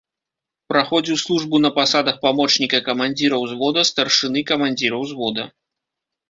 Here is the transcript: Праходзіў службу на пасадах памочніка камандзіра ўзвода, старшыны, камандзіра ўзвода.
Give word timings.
Праходзіў 0.71 1.17
службу 1.23 1.59
на 1.65 1.69
пасадах 1.75 2.17
памочніка 2.23 2.77
камандзіра 2.87 3.35
ўзвода, 3.43 3.85
старшыны, 3.91 4.39
камандзіра 4.53 4.97
ўзвода. 5.05 5.47